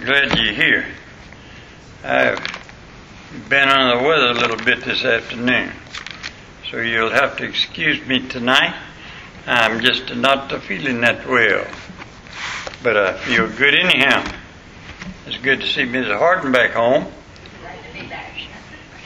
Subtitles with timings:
[0.00, 0.86] Glad you're here.
[2.02, 2.38] I've
[3.50, 5.72] been under the weather a little bit this afternoon,
[6.70, 8.74] so you'll have to excuse me tonight.
[9.46, 11.66] I'm just not feeling that well,
[12.82, 14.24] but I feel good anyhow.
[15.26, 16.16] It's good to see Mrs.
[16.16, 17.12] Harden back home.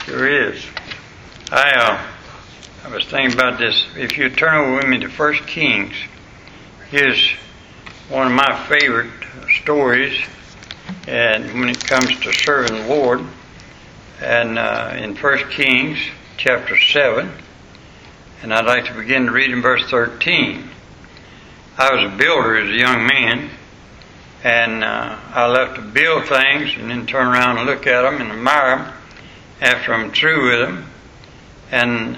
[0.05, 0.65] Sure is.
[1.51, 2.07] I uh,
[2.85, 3.85] I was thinking about this.
[3.97, 5.93] If you turn over with me to First Kings,
[6.89, 7.31] here's
[8.07, 9.11] one of my favorite
[9.61, 10.25] stories
[11.07, 13.25] and when it comes to serving the Lord.
[14.21, 15.99] And uh, in 1 Kings
[16.37, 17.29] chapter 7,
[18.41, 20.69] and I'd like to begin to read in verse 13.
[21.77, 23.49] I was a builder as a young man,
[24.43, 28.21] and uh, I love to build things and then turn around and look at them
[28.21, 28.93] and admire them
[29.61, 30.89] after I'm through with them.
[31.71, 32.17] And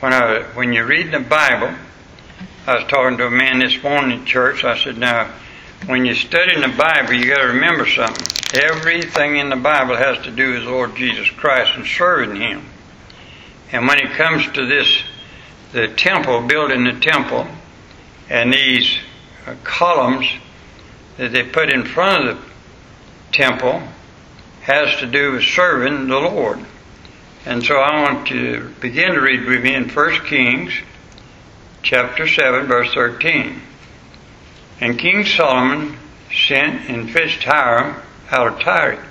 [0.00, 1.74] when I when you read the Bible,
[2.66, 4.64] I was talking to a man this morning in church.
[4.64, 5.30] I said, "Now,
[5.86, 8.26] when you study the Bible, you got to remember something.
[8.54, 12.64] Everything in the Bible has to do with Lord Jesus Christ and serving Him.
[13.72, 15.02] And when it comes to this,
[15.72, 17.48] the temple, building the temple,
[18.28, 18.96] and these
[19.46, 20.26] uh, columns
[21.16, 22.42] that they put in front of the
[23.32, 23.82] temple,
[24.60, 26.60] has to do with serving the Lord.
[27.44, 30.72] And so I want to begin to read with me in 1 Kings
[31.82, 33.60] chapter 7, verse 13.
[34.80, 35.96] And King Solomon
[36.32, 39.04] sent and fetched Hiram out of Tyre.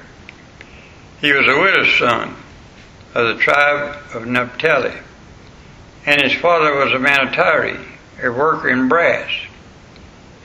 [1.21, 2.35] He was a widow's son
[3.13, 4.97] of the tribe of Naphtali,
[6.05, 7.77] and his father was a man of Tyre,
[8.23, 9.29] a worker in brass.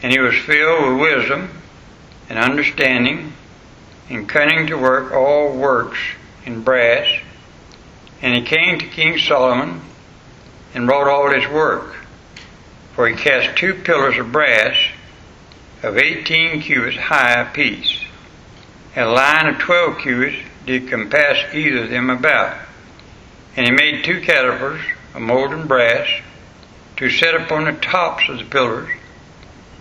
[0.03, 1.49] And he was filled with wisdom
[2.29, 3.33] and understanding
[4.11, 5.99] and cunning to work all works
[6.45, 7.07] in brass.
[8.23, 9.81] And he came to King Solomon
[10.75, 11.97] and wrought all his work.
[12.95, 14.77] For he cast two pillars of brass
[15.83, 18.01] of eighteen cubits high apiece.
[18.95, 22.57] And a line of twelve cubits did compass either of them about.
[23.57, 24.81] And he made two chapiters
[25.15, 26.09] of molten brass
[26.97, 28.91] to set upon the tops of the pillars.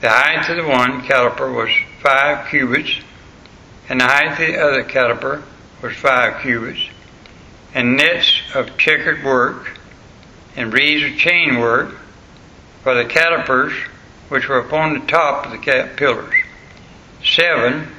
[0.02, 3.00] The height of the one chapiter was five cubits,
[3.88, 5.44] and the height of the other chapiter
[5.82, 6.82] was five cubits,
[7.74, 9.80] and nets of checkered work,
[10.56, 11.96] and wreaths of chain work
[12.84, 13.74] for the chapiters
[14.30, 16.34] which were upon the top of the pillars.
[17.24, 17.90] Seven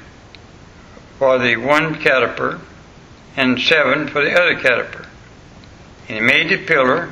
[1.18, 2.60] for the one chapiter,
[3.36, 5.06] and seven for the other chapiter.
[6.08, 7.10] And he made the pillar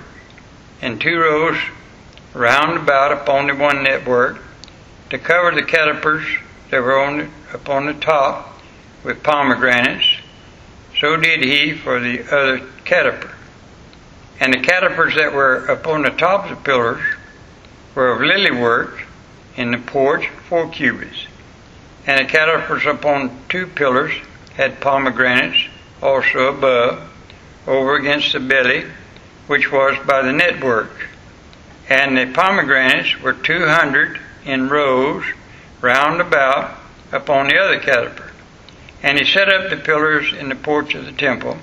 [0.82, 1.56] and two rows
[2.34, 4.38] round about upon the one network
[5.10, 8.60] to cover the chapiters that were on the, upon the top
[9.04, 10.04] with pomegranates.
[11.00, 13.31] So did he for the other chapiter.
[14.41, 17.02] And the chapiters that were upon the top of the pillars
[17.94, 19.03] were of lily work
[19.56, 21.26] in the porch four cubits.
[22.06, 24.12] And the chapiters upon two pillars
[24.54, 25.69] had pomegranates
[26.03, 27.10] also above,
[27.66, 28.84] over against the belly,
[29.47, 31.09] which was by the network.
[31.88, 35.25] And the pomegranates were two hundred in rows
[35.81, 36.78] round about
[37.12, 38.32] upon the other chapiter.
[39.03, 41.59] And he set up the pillars in the porch of the temple.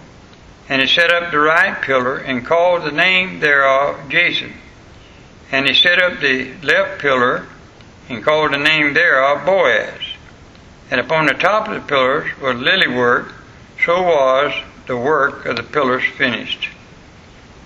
[0.69, 4.53] And he set up the right pillar and called the name thereof Jachin.
[5.51, 7.47] And he set up the left pillar
[8.12, 10.02] and called the name thereof Boaz.
[10.90, 13.34] And upon the top of the pillars was lily work,
[13.86, 14.54] so was
[14.88, 16.68] the work of the pillars finished.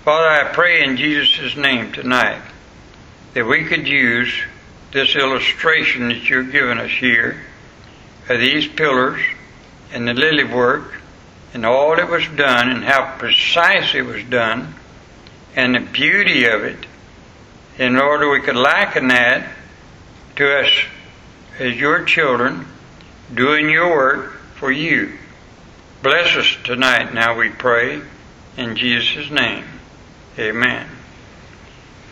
[0.04, 2.42] Father, I pray in Jesus' name tonight
[3.34, 4.32] that we could use
[4.92, 7.42] this illustration that you're giving us here
[8.28, 9.20] of these pillars
[9.92, 10.94] and the lily work
[11.52, 14.74] and all that was done and how precise it was done
[15.56, 16.86] and the beauty of it
[17.78, 19.55] in order we could liken that
[20.36, 20.70] to us
[21.58, 22.66] as your children
[23.34, 25.18] doing your work for you.
[26.02, 28.02] Bless us tonight now we pray
[28.56, 29.64] in Jesus' name.
[30.38, 30.88] Amen.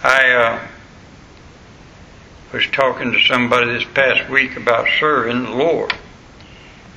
[0.02, 0.66] I uh,
[2.52, 5.94] was talking to somebody this past week about serving the Lord.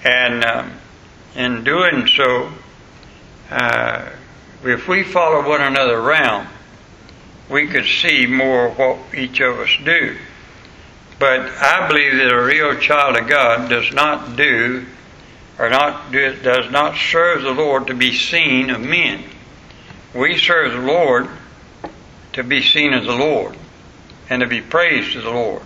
[0.03, 0.73] And um,
[1.35, 2.51] in doing so,
[3.49, 4.09] uh,
[4.63, 6.47] if we follow one another around,
[7.49, 10.17] we could see more of what each of us do.
[11.19, 14.85] But I believe that a real child of God does not do
[15.57, 19.23] or not do, does not serve the Lord to be seen of men.
[20.13, 21.27] We serve the Lord
[22.33, 23.57] to be seen as the Lord
[24.29, 25.63] and to be praised to the Lord.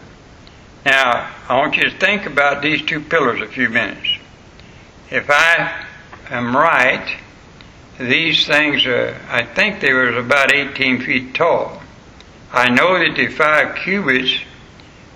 [0.85, 4.17] Now, I want you to think about these two pillars a few minutes.
[5.09, 5.85] If I
[6.29, 7.17] am right,
[7.99, 11.81] these things, are, I think they were about 18 feet tall.
[12.51, 14.39] I know that the five cubits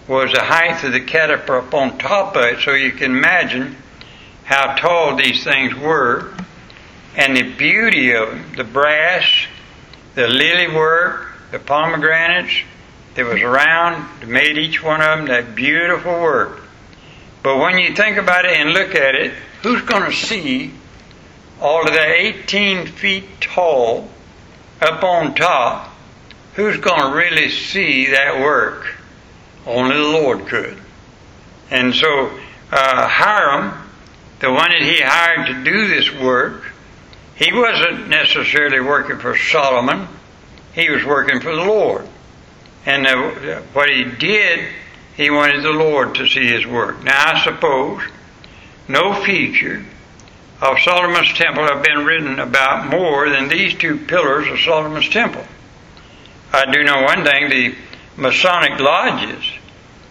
[0.07, 3.75] was the height of the caterpillar up on top of it, so you can imagine
[4.43, 6.31] how tall these things were,
[7.15, 9.47] and the beauty of them, the brass,
[10.13, 12.63] the lily work, the pomegranates
[13.15, 16.61] that was around, that made each one of them that beautiful work.
[17.41, 20.73] But when you think about it and look at it, who's going to see
[21.61, 24.09] all of that 18 feet tall
[24.81, 25.91] up on top?
[26.53, 28.95] Who's going to really see that work?
[29.65, 30.77] Only the Lord could.
[31.71, 32.39] And so
[32.71, 33.89] uh, Hiram,
[34.39, 36.63] the one that he hired to do this work,
[37.35, 40.07] he wasn't necessarily working for Solomon.
[40.73, 42.07] He was working for the Lord.
[42.85, 43.07] And
[43.73, 44.67] what he did,
[45.17, 47.03] he wanted the Lord to see his work.
[47.03, 48.03] Now, I suppose
[48.87, 49.83] no feature
[50.61, 55.43] of Solomon's temple have been written about more than these two pillars of Solomon's temple.
[56.53, 57.75] I do know one thing the
[58.17, 59.43] Masonic lodges,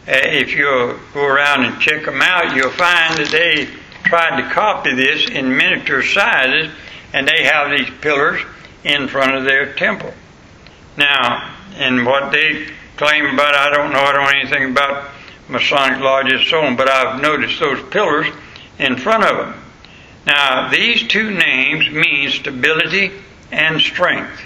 [0.07, 3.67] Uh, if you go around and check them out, you'll find that they
[4.05, 6.71] tried to copy this in miniature sizes,
[7.15, 8.43] and they have these pillars
[8.85, 10.13] in front of their temple.
[10.99, 15.11] Now, and what they claim about, I don't know, I don't know anything about
[15.49, 18.27] Masonic lodges so on, but I've noticed those pillars
[18.79, 19.55] in front of them.
[20.27, 23.13] Now, these two names mean stability
[23.51, 24.41] and strength.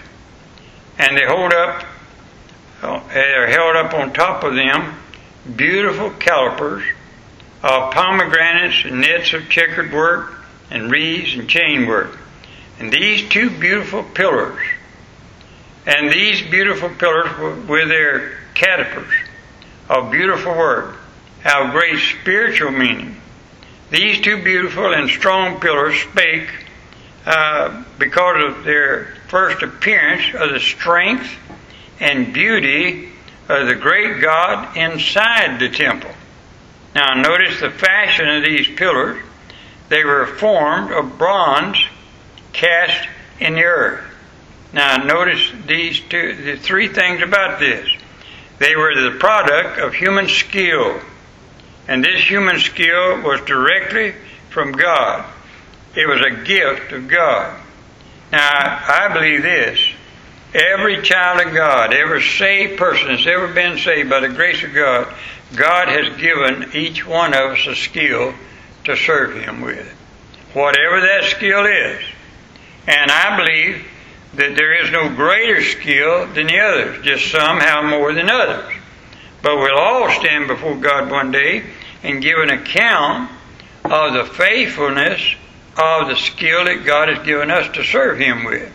[0.98, 1.84] And they hold up,
[2.82, 4.97] uh, they're held up on top of them
[5.56, 6.84] beautiful calipers
[7.62, 10.34] of pomegranates and nets of checkered work
[10.70, 12.18] and wreaths and chain work.
[12.78, 14.64] And these two beautiful pillars,
[15.86, 19.12] and these beautiful pillars with their calipers
[19.88, 20.96] of beautiful work,
[21.40, 23.20] have great spiritual meaning.
[23.90, 26.48] These two beautiful and strong pillars spake
[27.24, 31.30] uh, because of their first appearance of the strength
[32.00, 33.12] and beauty
[33.48, 36.10] of the great God inside the temple.
[36.94, 39.22] Now, notice the fashion of these pillars.
[39.88, 41.78] They were formed of bronze
[42.52, 43.08] cast
[43.40, 44.04] in the earth.
[44.72, 47.88] Now, notice these two, the three things about this.
[48.58, 51.00] They were the product of human skill.
[51.86, 54.14] And this human skill was directly
[54.50, 55.24] from God.
[55.94, 57.58] It was a gift of God.
[58.30, 59.80] Now, I believe this.
[60.54, 64.72] Every child of God, every saved person that's ever been saved by the grace of
[64.72, 65.12] God,
[65.54, 68.32] God has given each one of us a skill
[68.84, 69.86] to serve Him with.
[70.54, 72.02] Whatever that skill is.
[72.86, 73.86] And I believe
[74.34, 78.74] that there is no greater skill than the others, just some have more than others.
[79.42, 81.64] But we'll all stand before God one day
[82.02, 83.30] and give an account
[83.84, 85.20] of the faithfulness
[85.76, 88.72] of the skill that God has given us to serve Him with.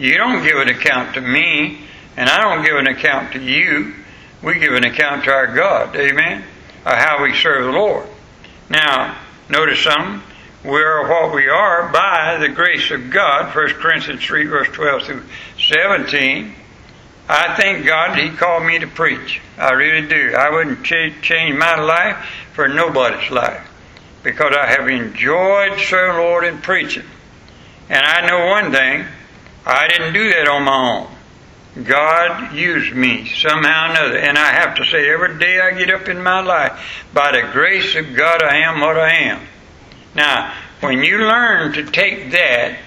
[0.00, 1.78] You don't give an account to me,
[2.16, 3.94] and I don't give an account to you.
[4.42, 6.42] We give an account to our God, amen,
[6.86, 8.08] of how we serve the Lord.
[8.70, 9.18] Now,
[9.50, 10.22] notice something.
[10.64, 15.02] We are what we are by the grace of God, 1 Corinthians 3, verse 12
[15.02, 15.22] through
[15.58, 16.54] 17.
[17.28, 19.42] I thank God that He called me to preach.
[19.58, 20.34] I really do.
[20.34, 22.16] I wouldn't ch- change my life
[22.54, 23.68] for nobody's life
[24.22, 27.04] because I have enjoyed serving Lord in preaching.
[27.90, 29.04] And I know one thing
[29.66, 31.84] I didn't do that on my own.
[31.84, 34.18] God used me somehow or another.
[34.18, 37.48] And I have to say, every day I get up in my life, by the
[37.52, 39.40] grace of God, I am what I am.
[40.14, 42.78] Now, when you learn to take that,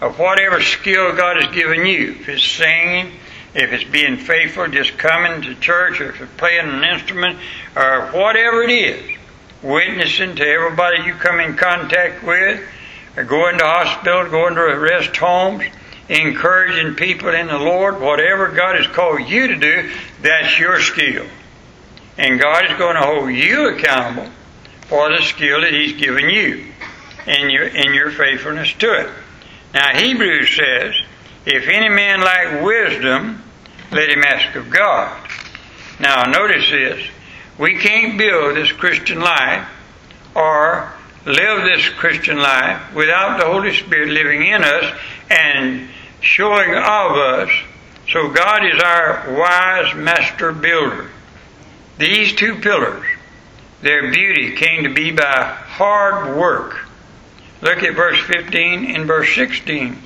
[0.00, 3.12] of whatever skill God has given you, if it's singing,
[3.54, 7.38] if it's being faithful, just coming to church, or if it's playing an instrument,
[7.74, 9.16] or whatever it is,
[9.62, 12.62] witnessing to everybody you come in contact with,
[13.16, 15.64] or going to hospitals, going to rest homes,
[16.08, 19.90] encouraging people in the Lord, whatever God has called you to do,
[20.22, 21.26] that's your skill.
[22.16, 24.30] And God is going to hold you accountable
[24.88, 26.72] for the skill that He's given you
[27.26, 29.10] and your, in your faithfulness to it.
[29.74, 30.94] Now, Hebrews says,
[31.44, 33.42] if any man lack wisdom,
[33.90, 35.30] let him ask of God.
[36.00, 37.06] Now, notice this.
[37.58, 39.66] We can't build this Christian life
[40.34, 40.92] or
[41.26, 44.98] live this Christian life without the Holy Spirit living in us
[45.30, 45.88] and
[46.20, 47.50] showing of us.
[48.10, 51.10] So God is our wise master builder.
[51.98, 53.04] These two pillars,
[53.82, 56.86] their beauty came to be by hard work.
[57.60, 59.98] Look at verse 15 and verse 16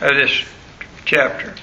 [0.00, 0.44] of this
[1.04, 1.54] chapter.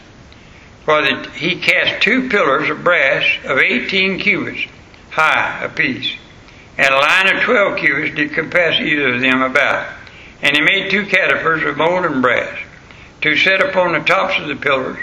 [0.86, 4.66] For the, he cast two pillars of brass of 18 cubits
[5.12, 6.16] high apiece,
[6.78, 9.88] and a line of 12 cubits did compass either of them about.
[10.42, 12.58] And he made two chapiters of molten brass
[13.22, 15.00] to set upon the tops of the pillars.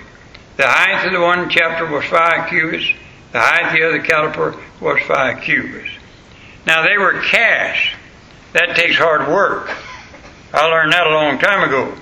[0.56, 2.86] The height of the one chapiter was five cubits,
[3.32, 5.90] the height of the other chapiter was five cubits.
[6.66, 7.90] Now they were cast
[8.52, 9.70] That takes hard work.
[10.52, 11.94] I learned that a long time ago.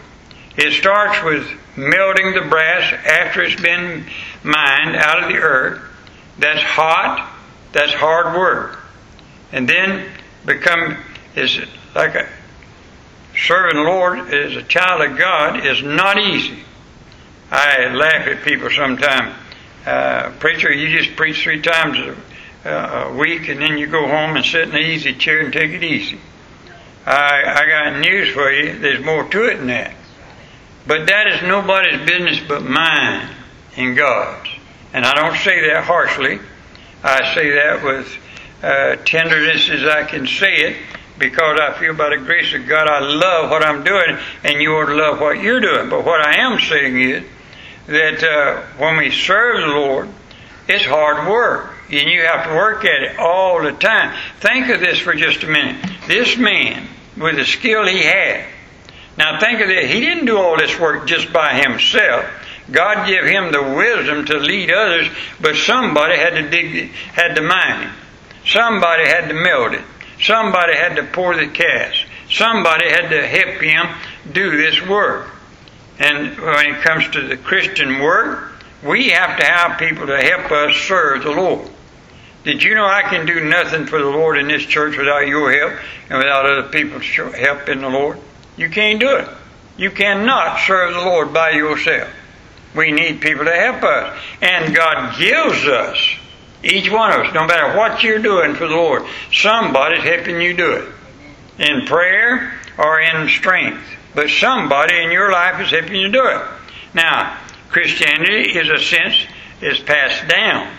[0.57, 4.05] It starts with melting the brass after it's been
[4.45, 5.83] mined out of the earth.
[6.39, 7.33] That's hot.
[7.73, 8.79] That's hard work.
[9.51, 10.09] And then
[10.47, 10.97] become
[11.35, 11.59] is
[11.95, 12.29] like a
[13.37, 16.59] serving the Lord as a child of God is not easy.
[17.51, 19.35] I laugh at people sometimes.
[19.87, 21.99] Uh, preacher, you just preach three times
[22.65, 25.53] a, a, week and then you go home and sit in the easy chair and
[25.53, 26.19] take it easy.
[27.07, 28.79] I, I got news for you.
[28.79, 29.95] There's more to it than that.
[30.87, 33.29] But that is nobody's business but mine
[33.77, 34.49] and God's.
[34.93, 36.39] And I don't say that harshly.
[37.03, 38.19] I say that with
[38.63, 40.77] uh, tenderness as I can say it
[41.19, 44.73] because I feel by the grace of God I love what I'm doing and you
[44.75, 45.89] ought to love what you're doing.
[45.89, 47.25] But what I am saying is
[47.87, 50.09] that uh, when we serve the Lord,
[50.69, 51.71] it's hard work.
[51.91, 54.19] And you have to work at it all the time.
[54.41, 55.85] Think of this for just a minute.
[56.07, 58.47] This man, with the skill he had,
[59.17, 59.91] now think of it.
[59.91, 62.25] He didn't do all this work just by himself.
[62.71, 65.09] God gave him the wisdom to lead others,
[65.41, 67.91] but somebody had to dig, had to mine it.
[68.47, 69.85] Somebody had to melt it.
[70.21, 72.05] Somebody had to pour the cast.
[72.31, 73.87] Somebody had to help him
[74.33, 75.31] do this work.
[75.99, 78.53] And when it comes to the Christian work,
[78.85, 81.69] we have to have people to help us serve the Lord.
[82.45, 85.51] Did you know I can do nothing for the Lord in this church without your
[85.53, 85.81] help
[86.11, 88.19] and without other people's help in the Lord?
[88.57, 89.29] You can't do it.
[89.77, 92.09] You cannot serve the Lord by yourself.
[92.77, 94.21] We need people to help us.
[94.43, 95.99] And God gives us,
[96.65, 100.55] each one of us, no matter what you're doing for the Lord, somebody's helping you
[100.55, 100.89] do it.
[101.59, 103.83] In prayer or in strength.
[104.15, 106.43] But somebody in your life is helping you do it.
[106.95, 107.39] Now,
[107.71, 109.27] Christianity is a sense
[109.61, 110.73] is passed down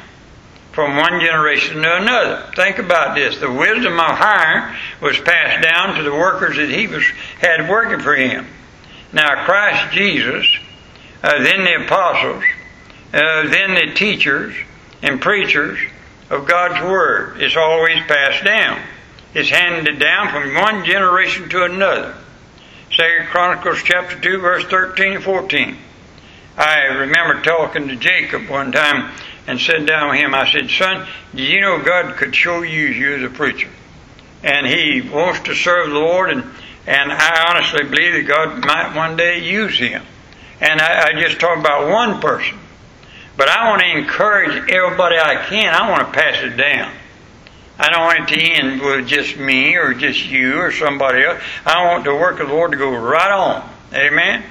[0.72, 2.51] from one generation to another.
[2.56, 3.38] Think about this.
[3.38, 7.04] The wisdom of Hiram was passed down to the workers that he was
[7.39, 8.48] had working for him.
[9.13, 10.46] Now Christ Jesus,
[11.24, 12.44] uh, then the apostles,
[13.13, 14.54] uh, then the teachers
[15.05, 15.79] and preachers
[16.29, 17.41] of God's word.
[17.41, 18.81] It's always passed down.
[19.33, 22.15] It's handed down from one generation to another.
[22.89, 25.77] Second Chronicles chapter two, verse thirteen and fourteen.
[26.57, 29.13] I remember talking to Jacob one time
[29.45, 30.33] and sat down with him.
[30.33, 33.69] I said, Son, do you know God could sure use you as a preacher?
[34.43, 36.43] And he wants to serve the Lord, and,
[36.88, 40.01] and I honestly believe that God might one day use him.
[40.62, 42.57] And I, I just talk about one person.
[43.38, 45.74] But I want to encourage everybody I can.
[45.74, 46.94] I want to pass it down.
[47.77, 51.42] I don't want it to end with just me or just you or somebody else.
[51.65, 53.70] I want the work of the Lord to go right on.
[53.94, 54.44] Amen?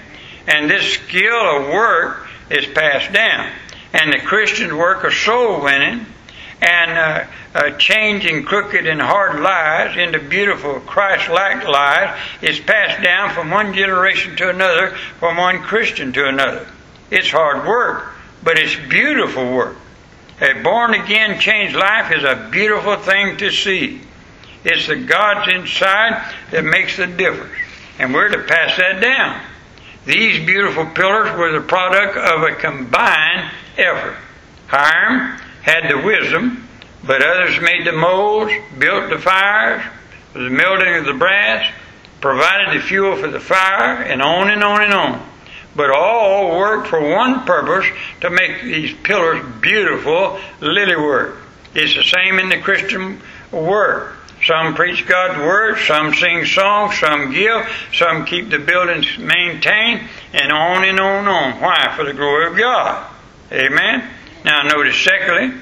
[0.47, 3.51] And this skill of work is passed down
[3.95, 6.05] and the Christian work of soul winning
[6.61, 13.31] and uh, uh, changing crooked and hard lives into beautiful Christ-like lives is passed down
[13.31, 16.67] from one generation to another, from one Christian to another.
[17.11, 18.15] It's hard work,
[18.45, 19.77] but it's beautiful work.
[20.41, 24.01] A born again changed life is a beautiful thing to see.
[24.65, 27.53] It's the God's inside that makes the difference.
[27.99, 29.41] And we're to pass that down.
[30.05, 34.17] These beautiful pillars were the product of a combined effort.
[34.67, 36.69] Hiram had the wisdom,
[37.05, 39.83] but others made the molds, built the fires,
[40.33, 41.73] the melting of the brass,
[42.21, 45.29] provided the fuel for the fire, and on and on and on.
[45.77, 47.87] But all work for one purpose
[48.21, 51.37] to make these pillars beautiful lily work.
[51.75, 54.17] It's the same in the Christian work.
[54.47, 60.53] Some preach God's word, some sing songs, some give, some keep the buildings maintained, and
[60.53, 61.61] on and on and on.
[61.61, 61.95] Why?
[61.97, 63.11] For the glory of God.
[63.51, 64.09] Amen?
[64.45, 65.59] Now notice secondly,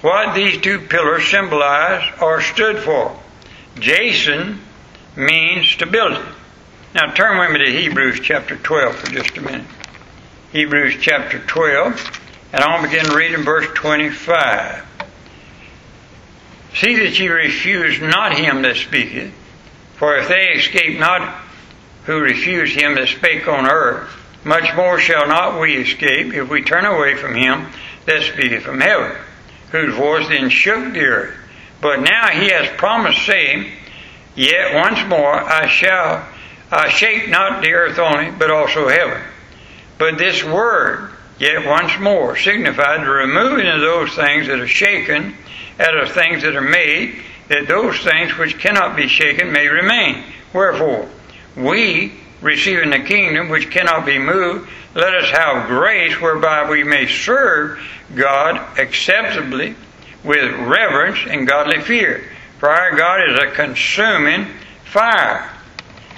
[0.00, 3.16] what these two pillars symbolize or stood for.
[3.76, 4.58] Jachin
[5.14, 6.28] means stability.
[6.96, 9.66] Now turn with me to Hebrews chapter 12 for just a minute.
[10.52, 12.20] Hebrews chapter 12,
[12.54, 14.82] and I'll begin reading verse 25.
[16.74, 19.30] See that ye refuse not him that speaketh,
[19.96, 21.44] for if they escape not
[22.04, 24.08] who refuse him that spake on earth,
[24.42, 27.66] much more shall not we escape if we turn away from him
[28.06, 29.14] that speaketh from heaven,
[29.70, 31.36] whose voice then shook the earth.
[31.82, 33.70] But now he has promised, saying,
[34.34, 36.26] Yet once more I shall
[36.70, 39.22] Uh, I shake not the earth only, but also heaven.
[39.98, 45.36] But this word, yet once more, signified the removing of those things that are shaken
[45.78, 50.24] out of things that are made, that those things which cannot be shaken may remain.
[50.52, 51.08] Wherefore,
[51.56, 57.06] we receiving the kingdom which cannot be moved, let us have grace whereby we may
[57.06, 57.78] serve
[58.14, 59.74] God acceptably
[60.24, 62.24] with reverence and godly fear.
[62.58, 64.46] For our God is a consuming
[64.84, 65.50] fire.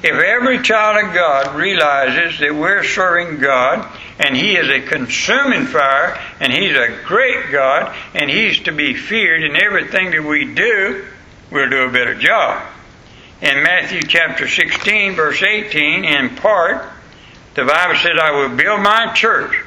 [0.02, 3.90] If every child of God realizes that we're serving God
[4.21, 8.95] and He is a consuming fire and He's a great God and He's to be
[8.95, 11.05] feared in everything that we do,
[11.50, 12.64] we'll do a better job.
[13.40, 16.88] In Matthew chapter 16, verse 18, in part,
[17.55, 19.64] the Bible says, I will build my church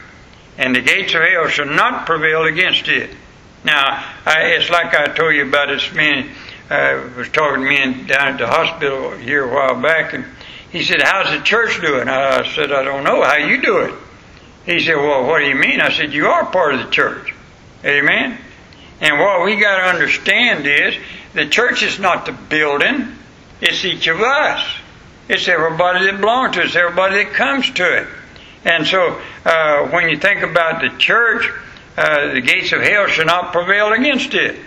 [0.57, 3.09] and the gates of hell shall not prevail against it.
[3.65, 6.29] Now, I, it's like I told you about this man
[6.71, 10.23] uh, was talking to me down at the hospital here a while back, and
[10.71, 13.21] he said, "How's the church doing?" I said, "I don't know.
[13.21, 13.93] How you do it?"
[14.65, 17.33] He said, "Well, what do you mean?" I said, "You are part of the church."
[17.83, 18.37] Amen.
[19.01, 20.95] And what we got to understand is
[21.33, 23.17] the church is not the building;
[23.59, 24.65] it's each of us.
[25.27, 26.67] It's everybody that belongs to it.
[26.67, 28.07] It's everybody that comes to it.
[28.63, 31.51] And so, uh, when you think about the church,
[31.97, 34.57] uh, the gates of hell shall not prevail against it.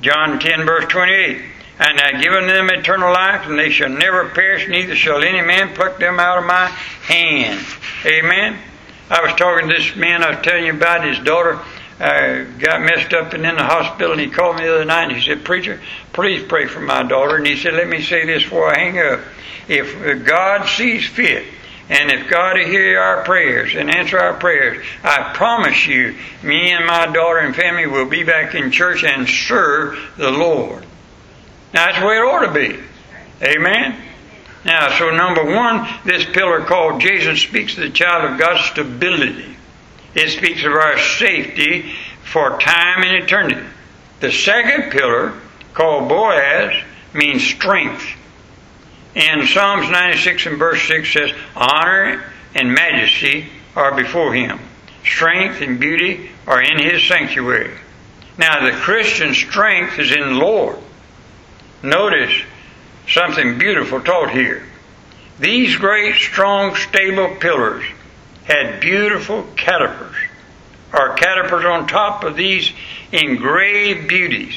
[0.00, 1.42] John 10, verse 28.
[1.78, 5.42] And I have given them eternal life, and they shall never perish, neither shall any
[5.42, 7.64] man pluck them out of my hand.
[8.06, 8.58] Amen.
[9.10, 11.60] I was talking to this man I was telling you about, his daughter
[12.00, 15.04] uh, got messed up and in the hospital, and he called me the other night
[15.04, 15.80] and he said, Preacher,
[16.12, 17.36] please pray for my daughter.
[17.36, 19.20] And he said, Let me say this before I hang up.
[19.68, 21.44] If God sees fit
[21.88, 26.72] and if God will hear our prayers and answer our prayers, I promise you, me
[26.72, 30.84] and my daughter and family will be back in church and serve the Lord.
[31.72, 32.80] Now, that's the way it ought to be.
[33.42, 34.02] Amen?
[34.64, 39.56] Now, so number one, this pillar called Jesus speaks to the child of God's stability.
[40.16, 43.64] It speaks of our safety for time and eternity.
[44.18, 45.34] The second pillar,
[45.72, 46.82] called Boaz,
[47.14, 48.04] means strength.
[49.16, 52.22] And Psalms 96 and verse 6 says, Honor
[52.54, 54.60] and majesty are before him.
[55.04, 57.74] Strength and beauty are in his sanctuary.
[58.36, 60.78] Now, the Christian strength is in the Lord.
[61.82, 62.42] Notice
[63.08, 64.66] something beautiful taught here.
[65.38, 67.84] These great, strong, stable pillars
[68.44, 70.16] had beautiful catapers,
[70.92, 72.70] or catapers on top of these
[73.12, 74.54] engraved beauties.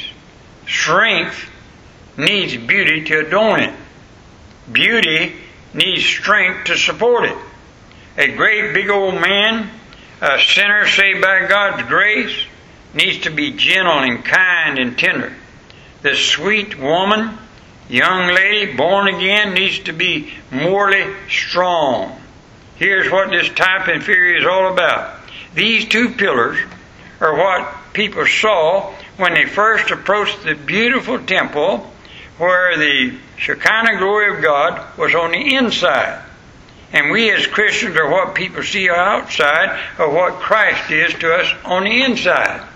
[0.68, 1.50] Strength
[2.18, 3.74] needs beauty to adorn it.
[4.72, 5.36] Beauty
[5.74, 7.38] needs strength to support it.
[8.18, 9.70] A great big old man,
[10.22, 12.46] a sinner saved by God's grace,
[12.94, 15.34] needs to be gentle and kind and tender.
[16.02, 17.38] The sweet woman,
[17.88, 22.20] young lady, born again, needs to be morally strong.
[22.76, 25.20] Here's what this type and theory is all about.
[25.54, 26.58] These two pillars
[27.20, 31.92] are what people saw when they first approached the beautiful temple
[32.40, 36.24] where the Shekinah glory of God was on the inside.
[36.92, 41.54] And we as Christians are what people see outside of what Christ is to us
[41.64, 42.68] on the inside.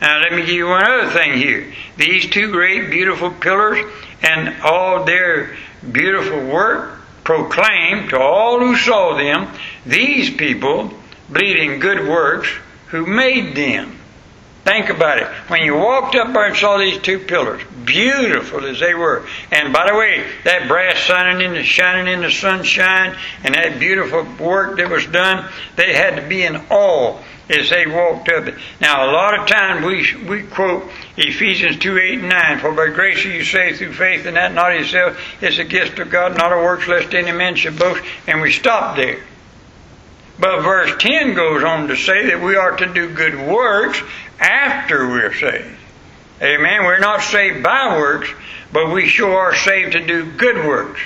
[0.00, 1.74] Now let me give you one other thing here.
[1.96, 3.84] These two great beautiful pillars
[4.22, 5.56] and all their
[5.90, 9.52] beautiful work proclaimed to all who saw them,
[9.84, 10.92] these people
[11.34, 12.48] in good works
[12.88, 13.99] who made them.
[14.70, 15.26] Think about it.
[15.48, 19.72] When you walked up there and saw these two pillars, beautiful as they were, and
[19.72, 24.22] by the way, that brass shining in the shining in the sunshine, and that beautiful
[24.38, 28.44] work that was done, they had to be in awe as they walked up.
[28.80, 32.90] Now, a lot of times we we quote Ephesians two eight and nine, for by
[32.94, 36.36] grace are you saved through faith, and that not yourself, it's a gift of God,
[36.36, 39.18] not a works, lest any man should boast, and we stop there.
[40.38, 44.02] But verse 10 goes on to say that we are to do good works
[44.40, 45.76] after we're saved.
[46.42, 46.84] Amen.
[46.84, 48.30] We're not saved by works,
[48.72, 51.00] but we sure are saved to do good works.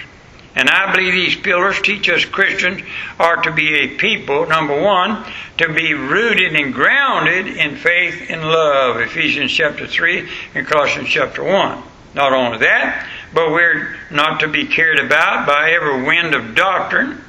[0.57, 2.81] And I believe these pillars teach us Christians
[3.19, 5.25] are to be a people, number one,
[5.59, 9.01] to be rooted and grounded in faith and love.
[9.01, 11.83] Ephesians chapter 3 and Colossians chapter 1.
[12.15, 17.21] Not only that, but we're not to be carried about by every wind of doctrine.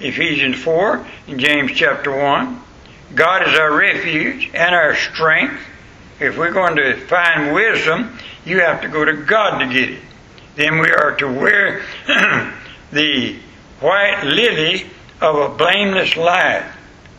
[0.00, 2.60] Ephesians 4 and James chapter 1.
[3.14, 5.60] God is our refuge and our strength.
[6.20, 10.00] If we're going to find wisdom, you have to go to God to get it.
[10.56, 11.82] Then we are to wear
[12.92, 13.36] the
[13.80, 14.86] white lily
[15.20, 16.64] of a blameless life.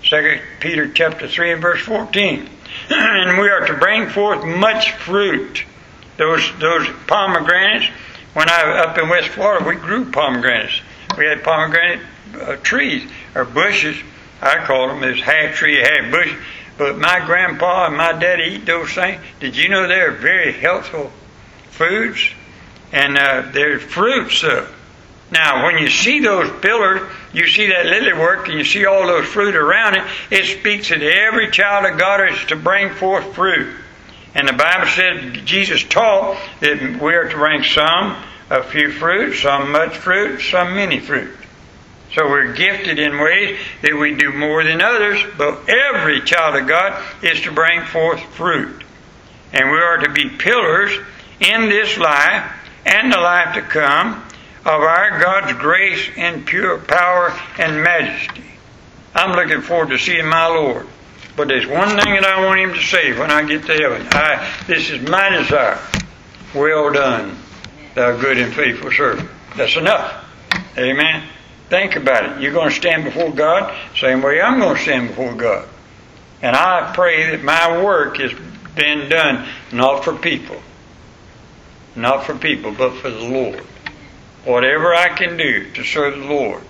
[0.03, 2.49] Second Peter chapter three and verse fourteen.
[2.89, 5.63] and we are to bring forth much fruit.
[6.17, 7.91] Those those pomegranates.
[8.33, 10.81] When I up in West Florida, we grew pomegranates.
[11.17, 12.01] We had pomegranate
[12.39, 13.97] uh, trees or bushes
[14.41, 16.33] I call them this half tree, half bush.
[16.77, 19.21] But my grandpa and my daddy eat those things.
[19.39, 21.11] Did you know they're very healthful
[21.69, 22.29] foods?
[22.91, 24.43] And uh, they're fruits.
[24.43, 24.67] Uh,
[25.31, 29.07] now, when you see those pillars, you see that lily work, and you see all
[29.07, 33.33] those fruit around it, it speaks that every child of God is to bring forth
[33.33, 33.73] fruit.
[34.35, 39.35] And the Bible said Jesus taught that we are to bring some a few fruit,
[39.35, 41.35] some much fruit, some many fruit.
[42.15, 46.65] So we're gifted in ways that we do more than others, but every child of
[46.65, 48.85] God is to bring forth fruit.
[49.51, 50.97] And we are to be pillars
[51.41, 52.49] in this life
[52.85, 54.23] and the life to come
[54.61, 58.45] of our God's grace and pure power and majesty.
[59.13, 60.87] I'm looking forward to seeing my Lord.
[61.35, 64.07] But there's one thing that I want him to say when I get to heaven.
[64.11, 65.79] I, this is my desire.
[66.53, 67.37] Well done,
[67.93, 69.29] thou good and faithful servant.
[69.57, 70.23] That's enough.
[70.77, 71.27] Amen.
[71.69, 72.41] Think about it.
[72.41, 75.67] You're going to stand before God, same way I'm going to stand before God.
[76.41, 78.31] And I pray that my work has
[78.75, 80.61] been done not for people,
[81.95, 83.63] not for people, but for the Lord.
[84.43, 86.61] Whatever I can do to serve the Lord.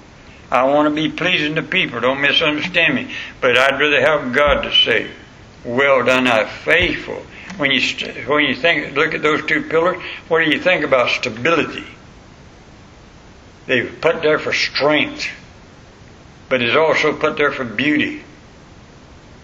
[0.49, 1.99] I want to be pleasing to people.
[1.99, 3.11] Don't misunderstand me.
[3.41, 5.09] But I'd rather have God to say,
[5.65, 7.25] "Well done, thou faithful."
[7.57, 7.81] When you
[8.27, 10.01] when you think, look at those two pillars.
[10.27, 11.85] What do you think about stability?
[13.67, 15.27] They've put there for strength,
[16.49, 18.23] but it's also put there for beauty.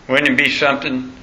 [0.08, 1.14] Wouldn't it be something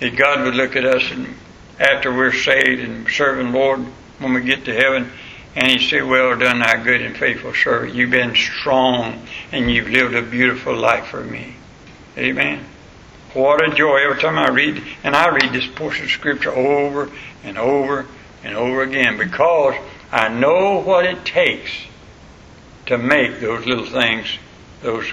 [0.00, 1.34] that God would look at us and
[1.78, 3.80] after we're saved and serving Lord
[4.18, 5.10] when we get to heaven,
[5.54, 7.94] and He'd say, "Well done, thy good and faithful servant.
[7.94, 11.56] You've been strong and you've lived a beautiful life for me."
[12.16, 12.64] Amen.
[13.34, 17.10] What a joy every time I read, and I read this portion of Scripture over
[17.42, 18.06] and over
[18.44, 19.74] and over again because
[20.10, 21.70] I know what it takes
[22.86, 24.38] to make those little things,
[24.82, 25.06] those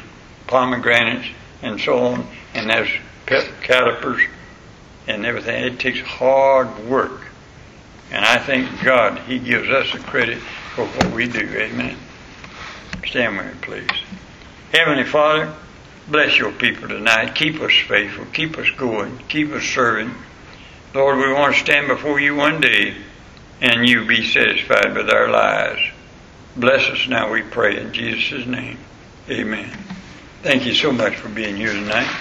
[0.47, 1.27] pomegranates
[1.61, 2.89] and so on, and those
[3.25, 4.21] pet calipers
[5.07, 5.63] and everything.
[5.63, 7.27] It takes hard work.
[8.11, 10.39] And I thank God He gives us the credit
[10.75, 11.41] for what we do.
[11.41, 11.97] Amen.
[13.05, 13.99] Stand with me, please.
[14.73, 15.53] Heavenly Father,
[16.07, 17.35] bless your people tonight.
[17.35, 18.25] Keep us faithful.
[18.33, 19.17] Keep us going.
[19.29, 20.13] Keep us serving.
[20.93, 22.95] Lord, we want to stand before you one day
[23.61, 25.81] and you be satisfied with our lives.
[26.59, 28.77] Bless us now, we pray, in Jesus' name.
[29.29, 29.71] Amen.
[30.41, 32.13] Thank you so much for being here tonight.